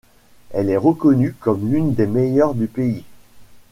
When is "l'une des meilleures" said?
1.71-2.55